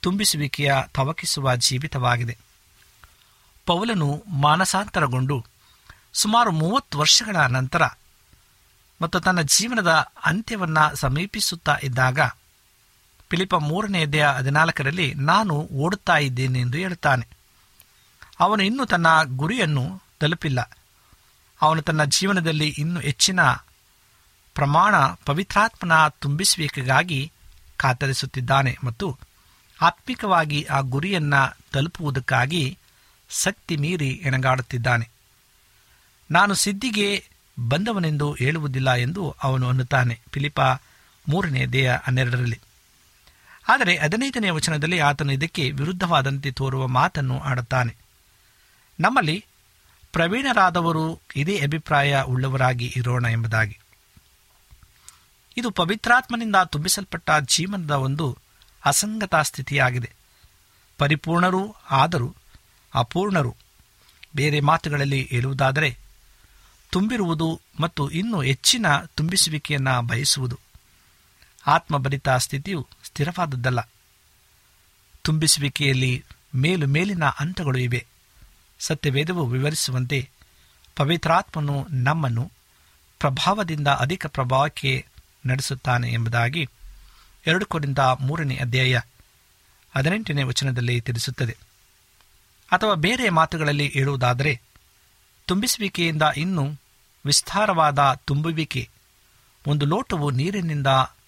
ತುಂಬಿಸುವಿಕೆಯ 0.00 0.74
ತವಕಿಸುವ 0.94 1.56
ಜೀವಿತವಾಗಿದೆ. 1.56 2.38
ಪೌಲನು 3.66 4.24
ಮಾನಸಾಂತರಗೊಂಡು 4.26 5.44
ಸುಮಾರು 6.12 6.50
ಮೂವತ್ತು 6.50 6.98
ವರ್ಷಗಳ 6.98 7.36
ನಂತರ 7.36 7.82
ಮತ್ತು 9.02 9.20
ತನ್ನ 9.20 9.42
ಜೀವನದ 9.42 9.90
ಅಂತ್ಯವನ್ನು 10.24 10.96
ಸಮೀಪಿಸುತ್ತಾ 10.96 11.78
ಇದ್ದಾಗ 11.82 12.20
ಫಿಲಿಪ 13.30 13.54
ಮೂರನೇ 13.54 14.02
ಅಧ್ಯಾಯ 14.02 14.36
ಹದಿನಾಲ್ಕರಲ್ಲಿ 14.36 15.14
ನಾನು 15.14 15.68
ಓಡುತ್ತಾ 15.72 16.16
ಇದ್ದೇನೆ 16.16 16.60
ಎಂದು 16.60 16.78
ಹೇಳುತ್ತಾನೆ 16.78 17.35
ಅವನು 18.40 18.62
ಇನ್ನೂ 18.62 18.84
ತನ್ನ 18.84 19.06
ಗುರಿಯನ್ನು 19.24 20.02
ತಲುಪಿಲ್ಲ. 20.20 20.70
ಅವನು 21.62 21.82
ತನ್ನ 21.82 22.04
ಜೀವನದಲ್ಲಿ 22.04 22.68
ಇನ್ನೂ 22.68 23.00
ಹೆಚ್ಚಿನ 23.00 23.40
ಪ್ರಮಾಣ 24.54 24.94
ಪವಿತ್ರಾತ್ಮನ 25.24 26.08
ತುಂಬಿಸುವಿಕೆಗಾಗಿ 26.08 27.32
ಕಾತರಿಸುತ್ತಿದ್ದಾನೆ 27.76 28.76
ಮತ್ತು 28.84 29.18
ಆತ್ಮಿಕವಾಗಿ 29.82 30.62
ಆ 30.62 30.80
ಗುರಿಯನ್ನು 30.80 31.56
ತಲುಪುವುದಕ್ಕಾಗಿ 31.72 32.78
ಶಕ್ತಿ 33.30 33.76
ಮೀರಿ 33.76 34.08
ಎಣಗಾಡುತ್ತಿದ್ದಾನೆ. 34.08 35.10
ನಾನು 36.30 36.54
ಸಿದ್ಧಿಗೆ 36.54 37.28
ಬಂದವನೆಂದು 37.68 38.32
ಹೇಳುವುದಿಲ್ಲ 38.32 38.94
ಎಂದು 38.94 39.36
ಅವನು 39.42 39.68
ಅನ್ನುತ್ತಾನೆ. 39.68 40.20
ಫಿಲಿಪ 40.32 40.60
ಮೂರನೇ 41.28 41.66
ದೇಹ 41.66 41.94
ಹನ್ನೆರಡರಲ್ಲಿ. 41.94 42.60
ಆದರೆ 43.68 43.96
ಹದಿನೈದನೇ 43.98 44.50
ವಚನದಲ್ಲಿ 44.50 44.98
ಆತನು 44.98 45.32
ಇದಕ್ಕೆ 45.32 45.70
ವಿರುದ್ಧವಾದಂತೆ 45.70 46.50
ತೋರುವ 46.50 46.86
ಮಾತನ್ನು 46.86 47.40
ಆಡುತ್ತಾನೆ. 47.40 48.05
ನಮ್ಮಲ್ಲಿ 49.00 49.44
ಪ್ರವೀಣರಾದವರು 50.12 51.20
ಇದೇ 51.36 51.58
ಅಭಿಪ್ರಾಯ 51.58 52.22
ಉಳ್ಳವರಾಗಿ 52.22 52.92
ಇರೋಣ 52.96 53.24
ಎಂಬುದಾಗಿ. 53.24 53.78
ಇದು 55.56 55.70
ಪವಿತ್ರಾತ್ಮನಿಂದ 55.70 56.56
ತುಂಬಿಸಲ್ಪಟ್ಟ 56.56 57.30
ಜೀವನದ 57.46 57.90
ಒಂದು 57.90 58.38
ಅಸಂಗತ 58.84 59.34
ಸ್ಥಿತಿಯಾಗಿದೆ. 59.34 60.10
ಪರಿಪೂರ್ಣರೂ 60.98 61.76
ಆದರೂ 61.90 62.34
ಅಪೂರ್ಣರು. 62.94 63.56
ಬೇರೆ 64.36 64.60
ಮಾತುಗಳಲ್ಲಿ 64.60 65.26
ಹೇಳುವುದಾದರೆ, 65.30 65.98
ತುಂಬಿರುವುದು 66.90 67.60
ಮತ್ತು 67.80 68.10
ಇನ್ನೂ 68.10 68.42
ಹೆಚ್ಚಿನ 68.42 68.86
ತುಂಬಿಸುವಿಕೆಯನ್ನು 69.14 70.02
ಬಯಸುವುದು. 70.02 70.58
ಆತ್ಮಭರಿತ 71.66 72.28
ಸ್ಥಿತಿಯು 72.28 72.88
ಸ್ಥಿರವಾದದ್ದಲ್ಲ. 73.04 73.80
ತುಂಬಿಸುವಿಕೆಯಲ್ಲಿ 75.22 76.24
ಮೇಲು 76.54 76.86
ಮೇಲಿನ 76.86 77.24
ಹಂತಗಳು 77.24 77.78
ಇವೆ. 77.78 78.06
ಸತ್ಯವೇದವು 78.78 79.46
ವಿವರಿಸುವಂತೆ 79.46 80.30
ಪವಿತ್ರಾತ್ಮನು 80.96 81.86
ನಮ್ಮನ್ನು 81.90 82.52
ಪ್ರಭಾವದಿಂದ 83.18 83.88
ಅಧಿಕ 83.88 84.26
ಪ್ರಭಾವಕ್ಕೆ 84.26 85.06
ನಡೆಸುತ್ತಾನೆ 85.46 86.12
ಎಂಬುದಾಗಿ 86.12 86.68
ಎರಡು 87.46 87.66
ಕೊರಿಂದ 87.66 87.98
ಮೂರನೇ 87.98 88.56
ಅಧ್ಯಾಯ 88.56 89.00
ಹದಿನೆಂಟನೇ 89.96 90.42
ವಚನದಲ್ಲಿ 90.42 91.00
ತಿಳಿಸುತ್ತದೆ. 91.00 91.56
ಅಥವಾ 92.72 92.94
ಬೇರೆ 92.94 93.28
ಮಾತುಗಳಲ್ಲಿ 93.28 93.88
ಹೇಳುವುದಾದರೆ, 93.88 94.60
ತುಂಬಿಸುವಿಕೆಯಿಂದ 95.46 96.22
ಇನ್ನೂ 96.36 96.72
ವಿಸ್ತಾರವಾದ 97.26 98.18
ತುಂಬುವಿಕೆ, 98.24 98.88
ಒಂದು 99.66 99.86
ಲೋಟವು 99.86 100.30
ನೀರಿನಿಂದ 100.30 100.86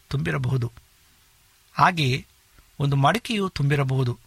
ತುಂಬಿರಬಹುದು. 0.09 0.73
ಹಾಗೆಯೇ 1.73 2.27
ಒಂದು 2.81 2.97
ಮಡಿಕೆಯು 2.97 3.49
ತುಂಬಿರಬಹುದು. 3.49 4.19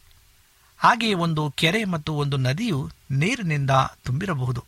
ಹಾಗೆಯೇ 0.78 1.14
ಒಂದು 1.14 1.54
ಕೆರೆ 1.58 1.84
ಮತ್ತು 1.84 2.14
ಒಂದು 2.14 2.38
ನದಿಯು 2.38 2.90
ನೀರಿನಿಂದ 3.12 3.72
ತುಂಬಿರಬಹುದು. 4.04 4.66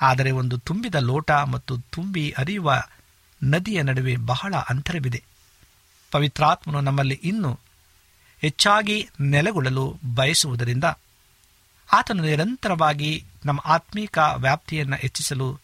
ಆದರೆ 0.00 0.30
ಒಂದು 0.30 0.58
ತುಂಬಿದ 0.58 0.94
ಲೋಟ 0.94 1.30
ಮತ್ತು 1.30 1.78
ತುಂಬಿ 1.78 2.34
ಹರಿಯುವ 2.38 2.82
ನದಿಯ 3.44 3.82
ನಡುವೆ 3.82 4.16
ಬಹಳ 4.16 4.54
ಅಂತರವಿದೆ. 4.68 5.22
ಪವಿತ್ರಾತ್ಮನು 6.10 6.80
ನಮ್ಮಲ್ಲಿ 6.80 7.14
ಇನ್ನೂ 7.14 7.58
ಹೆಚ್ಚಾಗಿ 8.40 9.08
ನೆಲೆಗೊಳ್ಳಲು 9.20 9.98
ಬಯಸುವುದರಿಂದ 10.14 10.84
ಆತನು 11.92 12.22
ನಿರಂತರವಾಗಿ 12.22 13.24
ನಮ್ಮ 13.44 13.60
ಆತ್ಮೀಕ 13.64 14.18
ವ್ಯಾಪ್ತಿಯನ್ನು 14.36 14.96
ಹೆಚ್ಚಿಸಲು 14.96 15.60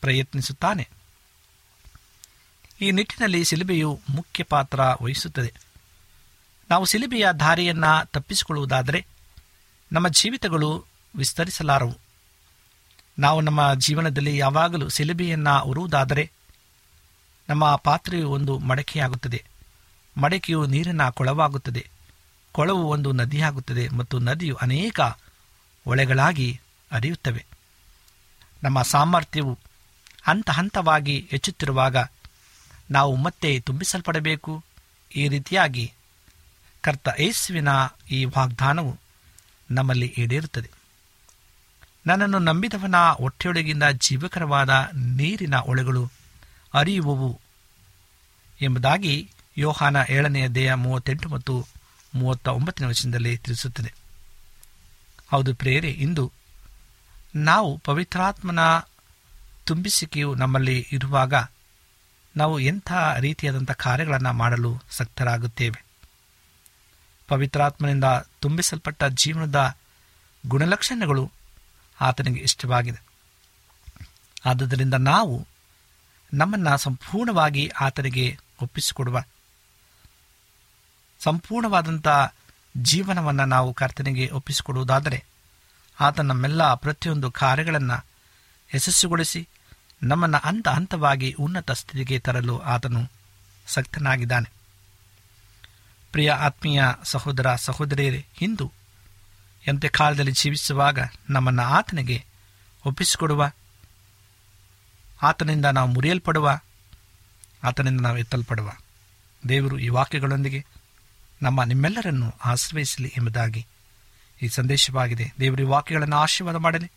ಪ್ರಯತ್ನಿಸುತ್ತಾನೆ. 0.00 0.88
ಈ 2.80 2.90
ನಿಟ್ಟಿನಲ್ಲಿ 2.90 3.44
ಸಿಲುಬೆಯು 3.44 4.00
ಮುಖ್ಯ 4.10 4.44
ಪಾತ್ರ 4.44 4.80
ವಹಿಸುತ್ತದೆ. 4.80 5.52
ನಾವು 6.70 6.84
ಸಿಲುಬೆಯ 6.84 7.26
ದಾರಿಯನ್ನು 7.40 8.06
ತಪ್ಪಿಸಿಕೊಳ್ಳುವುದಾದರೆ 8.06 9.06
ನಮ್ಮ 9.92 10.08
ಜೀವಿತಗಳು 10.08 10.89
ವಿಸ್ತರಿಸಲಾರವು. 11.16 11.98
ನಾವು 13.18 13.40
ನಮ್ಮ 13.40 13.74
ಜೀವನದಲ್ಲಿ 13.74 14.38
ಯಾವಾಗಲೂ 14.38 14.88
ಸಿಲುಬೆಯನ್ನು 14.88 15.64
ಉರುವುದಾದರೆ 15.64 16.30
ನಮ್ಮ 17.48 17.76
ಪಾತ್ರೆಯು 17.76 18.30
ಒಂದು 18.30 18.58
ಮಡಕೆಯಾಗುತ್ತದೆ. 18.58 19.44
ಮಡಕೆಯು 20.16 20.66
ನೀರಿನ 20.66 21.08
ಕೊಳವಾಗುತ್ತದೆ. 21.08 21.90
ಕೊಳವು 22.52 22.88
ಒಂದು 22.88 23.12
ನದಿಯಾಗುತ್ತದೆ 23.12 23.88
ಮತ್ತು 23.88 24.18
ನದಿಯು 24.18 24.54
ಅನೇಕ 24.54 25.00
ಒಳೆಗಳಾಗಿ 25.86 26.60
ಹರಿಯುತ್ತವೆ. 26.92 27.46
ನಮ್ಮ 28.62 28.82
ಸಾಮರ್ಥ್ಯವು 28.82 29.58
ಹಂತ 30.22 30.50
ಹಂತವಾಗಿ 30.50 31.26
ಹೆಚ್ಚುತ್ತಿರುವಾಗ 31.30 31.96
ನಾವು 32.90 33.16
ಮತ್ತೆ 33.16 33.60
ತುಂಬಿಸಲ್ಪಡಬೇಕು. 33.60 34.64
ಈ 35.16 35.28
ರೀತಿಯಾಗಿ 35.28 35.92
ಕರ್ತ 36.80 37.08
ಯೇಸುವಿನ 37.18 37.68
ಈ 38.10 38.24
ವಾಗ್ದಾನವು 38.24 38.98
ನಮ್ಮಲ್ಲಿ 39.70 40.06
ಈಡೇರುತ್ತದೆ. 40.06 40.79
ನನ್ನನ್ನು 42.10 42.38
ನಂಬಿದವನ 42.38 42.94
ಹೊಟ್ಟೆಯೊಳಗಿಂದ 42.96 43.82
ಜೀವಕರವಾದ 43.82 44.88
ನೀರಿನ 44.94 45.54
ಒಳೆಗಳು 45.54 46.10
ಅರಿಯುವವು 46.74 47.40
ಎಂಬುದಾಗಿ 48.60 49.30
ಯೋಹಾನ 49.58 49.96
ಏಳನೆಯ 50.10 50.48
ದೇಹ 50.48 50.72
ಮೂವತ್ತೆಂಟು 50.72 51.28
ಮತ್ತು 51.28 51.66
ಮೂವತ್ತ 52.14 52.48
ಒಂಬತ್ತನೇ 52.48 52.88
ವಚನದಲ್ಲಿ 52.88 53.36
ತಿಳಿಸುತ್ತದೆ. 53.36 53.94
ಹೌದು 55.30 55.54
ಪ್ರೇರೆ 55.54 55.90
ಇಂದು 55.90 56.32
ನಾವು 57.36 57.78
ಪವಿತ್ರಾತ್ಮನ 57.78 58.58
ತುಂಬಿಸಿಕೆಯು 59.64 60.34
ನಮ್ಮಲ್ಲಿ 60.34 60.86
ಇರುವಾಗ 60.92 61.34
ನಾವು 62.36 62.60
ಎಂಥ 62.60 62.92
ರೀತಿಯಾದಂಥ 63.18 63.70
ಕಾರ್ಯಗಳನ್ನು 63.70 64.32
ಮಾಡಲು 64.32 64.82
ಸಕ್ತರಾಗುತ್ತೇವೆ? 64.90 65.84
ಪವಿತ್ರಾತ್ಮನಿಂದ 67.28 68.04
ತುಂಬಿಸಲ್ಪಟ್ಟ 68.40 69.04
ಜೀವನದ 69.04 69.74
ಗುಣಲಕ್ಷಣಗಳು 70.48 71.30
ಆತನಿಗೆ 72.00 72.40
ಇಷ್ಟವಾಗಿದೆ. 72.40 73.02
ಆದುದರಿಂದ 74.46 74.94
ನಾವು 74.94 75.46
ನಮ್ಮನ್ನು 76.34 76.78
ಸಂಪೂರ್ಣವಾಗಿ 76.78 77.68
ಆತನಿಗೆ 77.80 78.38
ಒಪ್ಪಿಸಿಕೊಡುವ 78.62 79.22
ಸಂಪೂರ್ಣವಾದಂಥ 81.20 82.08
ಜೀವನವನ್ನು 82.76 83.44
ನಾವು 83.44 83.74
ಕರ್ತನಿಗೆ 83.74 84.28
ಒಪ್ಪಿಸಿಕೊಡುವುದಾದರೆ 84.28 85.24
ಆತ 86.00 86.20
ನಮ್ಮೆಲ್ಲ 86.20 86.74
ಪ್ರತಿಯೊಂದು 86.74 87.30
ಕಾರ್ಯಗಳನ್ನು 87.30 88.06
ಯಶಸ್ಸುಗೊಳಿಸಿ 88.74 89.48
ನಮ್ಮನ್ನು 90.02 90.38
ಹಂತ 90.38 90.68
ಹಂತವಾಗಿ 90.68 91.32
ಉನ್ನತ 91.32 91.70
ಸ್ಥಿತಿಗೆ 91.70 92.18
ತರಲು 92.18 92.58
ಆತನು 92.58 93.10
ಸಕ್ತನಾಗಿದ್ದಾನೆ. 93.66 94.52
ಪ್ರಿಯ 96.12 96.30
ಆತ್ಮೀಯ 96.30 96.82
ಸಹೋದರ 97.04 97.54
ಸಹೋದರಿಯರೇ 97.54 98.26
ಹಿಂದೂ 98.34 98.72
ಕಾಲದಲ್ಲಿ 99.88 100.32
ಜೀವಿಸುವಾಗ 100.32 100.98
ನಮ್ಮನ್ನು 101.30 101.62
ಆತನಿಗೆ 101.62 102.24
ಒಪ್ಪಿಸಿಕೊಡುವ? 102.86 103.50
ಆತನಿಂದ 105.22 105.64
ನಾವು 105.64 105.88
ಮುರಿಯಲ್ಪಡುವ? 105.88 106.60
ಆತನಿಂದ 107.64 108.00
ನಾವು 108.00 108.18
ಎತ್ತಲ್ಪಡುವ? 108.18 108.72
ದೇವರು 109.48 109.78
ಈ 109.78 109.88
ವಾಕ್ಯಗಳೊಂದಿಗೆ 109.88 110.66
ನಮ್ಮ 111.42 111.64
ನಿಮ್ಮೆಲ್ಲರನ್ನು 111.64 112.34
ಆಶ್ರಯಿಸಲಿ 112.44 113.14
ಎಂಬುದಾಗಿ 113.16 113.66
ಈ 114.42 114.48
ಸಂದೇಶವಾಗಿದೆ. 114.48 115.32
ದೇವರು 115.40 115.62
ಈ 115.62 115.66
ವಾಕ್ಯಗಳನ್ನು 115.66 116.16
ಆಶೀರ್ವಾದ 116.16 116.56
ಮಾಡಲಿ. 116.56 116.90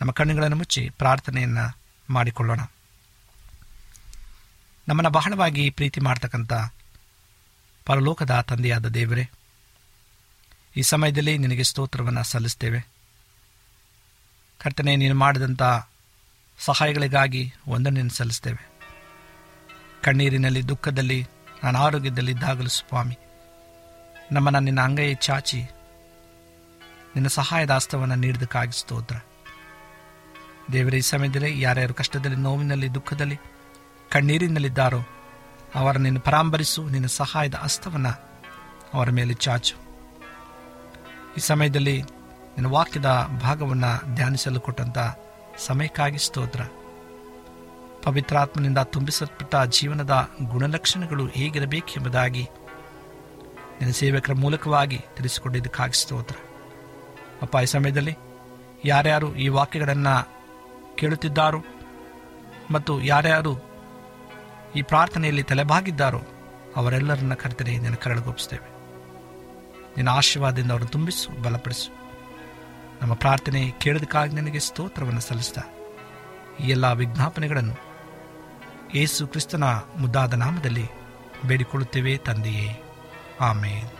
ನಮ್ಮ 0.00 0.12
ಕಣ್ಣುಗಳನ್ನು 0.12 0.56
ಮುಚ್ಚಿ 0.56 0.88
ಪ್ರಾರ್ಥನೆಯನ್ನು 0.88 1.78
ಮಾಡಿಕೊಳ್ಳೋಣ. 2.10 2.60
ನಮ್ಮನ್ನು 4.88 5.10
ಬಹಳವಾಗಿ 5.10 5.70
ಪ್ರೀತಿ 5.70 6.00
ಮಾಡ್ತಕ್ಕಂಥ 6.00 6.52
ಪರಲೋಕದ 7.86 8.44
ತಂದೆಯಾದ 8.48 8.86
ದೇವರೇ 8.86 9.30
ಈ 10.76 10.82
ಸಮಯದಲ್ಲಿ 10.82 11.38
ನಿನಗೆ 11.38 11.62
ಸ್ತೋತ್ರವನ್ನು 11.62 12.22
ಸಲ್ಲಿಸ್ತೇವೆ. 12.22 12.86
ಕರ್ತನೆ, 14.58 14.96
ನೀನು 14.96 15.14
ಮಾಡಿದಂಥ 15.14 15.62
ಸಹಾಯಗಳಿಗಾಗಿ 16.58 17.54
ಒಂದನ್ನು 17.68 18.14
ಸಲ್ಲಿಸ್ತೇವೆ. 18.14 18.68
ಕಣ್ಣೀರಿನಲ್ಲಿ, 20.02 20.68
ದುಃಖದಲ್ಲಿ, 20.68 21.26
ನಾನು 21.64 21.78
ಆರೋಗ್ಯದಲ್ಲಿ 21.78 22.32
ಇದ್ದಾಗಲೂ 22.32 22.68
ಸ್ವಾಮಿ, 22.68 23.18
ನಮ್ಮನ್ನು 24.32 24.60
ನಿನ್ನ 24.60 24.80
ಅಂಗೈ 24.80 25.14
ಚಾಚಿ, 25.14 25.62
ನಿನ್ನ 27.14 27.26
ಸಹಾಯದ 27.26 27.70
ಹಸ್ತವನ್ನು 27.70 28.14
ನೀಡಿದಕ್ಕಾಗಿ 28.14 28.80
ಸ್ತೋತ್ರ. 28.80 29.16
ದೇವರ, 30.72 30.94
ಈ 30.94 31.00
ಸಮಯದಲ್ಲಿ 31.00 31.60
ಯಾರ್ಯಾರು 31.60 31.94
ಕಷ್ಟದಲ್ಲಿ, 31.94 32.36
ನೋವಿನಲ್ಲಿ, 32.36 32.94
ದುಃಖದಲ್ಲಿ, 32.94 33.38
ಕಣ್ಣೀರಿನಲ್ಲಿದ್ದಾರೋ 34.10 35.00
ಅವರ 35.74 35.96
ನಿನ್ನ 35.96 36.18
ಪರಾಂಬರಿಸು, 36.18 36.88
ನಿನ್ನ 36.88 37.06
ಸಹಾಯದ 37.06 37.54
ಹಸ್ತವನ್ನು 37.54 38.12
ಅವರ 38.94 39.10
ಮೇಲೆ 39.10 39.34
ಚಾಚು. 39.34 39.87
ಈ 41.38 41.40
ಸಮಯದಲ್ಲಿ 41.40 42.02
ನಿನ್ನ 42.02 42.66
ವಾಕ್ಯದ 42.66 43.30
ಭಾಗವನ್ನು 43.42 44.14
ಧ್ಯಾನಿಸಲು 44.14 44.60
ಕೊಟ್ಟಂಥ 44.60 44.98
ಸಮಯಕ್ಕಾಗಿ 45.58 46.18
ಸ್ತೋತ್ರ. 46.18 46.60
ಪವಿತ್ರಾತ್ಮನಿಂದ 48.02 48.78
ತುಂಬಿಸಲ್ಪಟ್ಟ 48.78 49.56
ಜೀವನದ 49.56 50.28
ಗುಣಲಕ್ಷಣಗಳು 50.42 51.26
ಹೇಗಿರಬೇಕೆಂಬುದಾಗಿ 51.26 52.48
ನಿನ್ನ 53.80 53.92
ಸೇವಕರ 53.92 54.32
ಮೂಲಕವಾಗಿ 54.32 54.98
ತಿಳಿಸಿಕೊಂಡಿದ್ದಕ್ಕಾಗಿ 55.16 56.02
ಸ್ತೋತ್ರ. 56.02 56.36
ಅಪ್ಪ, 57.42 57.56
ಈ 57.62 57.66
ಸಮಯದಲ್ಲಿ 57.66 58.16
ಯಾರ್ಯಾರು 58.84 59.34
ಈ 59.34 59.48
ವಾಕ್ಯಗಳನ್ನು 59.48 60.28
ಕೇಳುತ್ತಿದ್ದಾರೋ 60.94 61.64
ಮತ್ತು 62.70 63.02
ಯಾರ್ಯಾರು 63.02 63.56
ಈ 64.76 64.82
ಪ್ರಾರ್ಥನೆಯಲ್ಲಿ 64.82 65.42
ತಲೆಬಾಗಿದ್ದಾರೋ 65.42 66.20
ಅವರೆಲ್ಲರನ್ನ 66.76 67.34
ಕರೆತರೆ 67.34 67.78
ನಿನ್ನ 67.78 67.94
ಕರಳುಗೊಪ್ಪಿಸ್ತೇವೆ 67.94 68.77
ನಿನ್ನ 69.98 70.10
ಆಶೀರ್ವಾದದಿಂದ 70.10 70.70
ಅವರನ್ನು 70.70 70.90
ತುಂಬಿಸು, 70.90 71.42
ಬಲಪಡಿಸು. 71.42 71.90
ನಮ್ಮ 73.02 73.14
ಪ್ರಾರ್ಥನೆ 73.14 73.70
ಕೇಳೋದಕ್ಕಾಗಿ 73.78 74.34
ನಿನಗೆ 74.34 74.58
ಸ್ತೋತ್ರವನ್ನು 74.58 75.20
ಸಲ್ಲಿಸ್ತಾ, 75.20 75.62
ಈ 76.60 76.68
ಎಲ್ಲ 76.68 76.92
ವಿಜ್ಞಾಪನೆಗಳನ್ನು 76.92 77.76
ಯೇಸು 78.94 79.26
ಕ್ರಿಸ್ತನ 79.26 79.64
ಮುದ್ದಾದ 79.96 80.34
ನಾಮದಲ್ಲಿ 80.34 80.86
ಬೇಡಿಕೊಳ್ಳುತ್ತೇವೆ 81.46 82.16
ತಂದೆಯೇ. 82.16 82.70
ಆಮೇಲೆ 83.40 83.97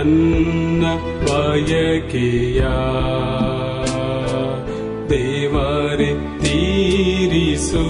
ನನ್ನ 0.00 0.84
ಬಯಕೆಯ 1.24 2.60
ದೇವರೇ 5.08 6.40
ತೀರಿಸು. 6.40 7.86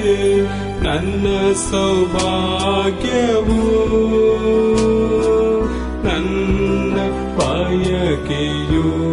ನನ್ನ 0.83 1.52
ಸೌಭಾಗ್ಯವು. 1.52 3.61
ನನ್ನ 6.04 6.98
ಬಯಕೆಯು. 7.38 9.10